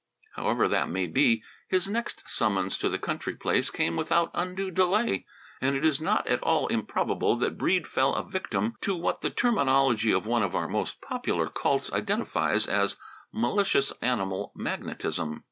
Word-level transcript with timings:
However 0.35 0.67
that 0.67 0.89
may 0.89 1.05
be, 1.05 1.43
his 1.67 1.87
next 1.87 2.27
summons 2.27 2.75
to 2.79 2.89
the 2.89 2.97
country 2.97 3.35
place 3.35 3.69
came 3.69 3.95
without 3.95 4.31
undue 4.33 4.71
delay, 4.71 5.27
and 5.61 5.75
it 5.75 5.85
is 5.85 6.01
not 6.01 6.25
at 6.25 6.41
all 6.41 6.65
improbable 6.69 7.35
that 7.35 7.55
Breede 7.59 7.85
fell 7.85 8.15
a 8.15 8.23
victim 8.27 8.73
to 8.81 8.95
what 8.95 9.21
the 9.21 9.29
terminology 9.29 10.11
of 10.11 10.25
one 10.25 10.41
of 10.41 10.55
our 10.55 10.67
most 10.67 11.01
popular 11.01 11.49
cults 11.51 11.91
identifies 11.93 12.65
as 12.65 12.97
"malicious 13.31 13.93
animal 14.01 14.51
magnetism." 14.55 15.39